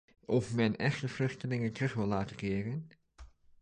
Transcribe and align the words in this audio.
Of 0.27 0.53
men 0.55 0.75
echt 0.75 1.01
de 1.01 1.07
vluchtelingen 1.09 1.73
terug 1.73 1.93
wil 1.93 2.05
laten 2.05 2.35
keren. 2.35 2.89